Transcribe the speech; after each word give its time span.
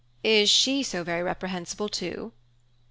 "Is 0.23 0.49
she 0.49 0.81
so 0.81 1.03
very 1.03 1.21
reprehensible 1.21 1.87
too?" 1.87 2.31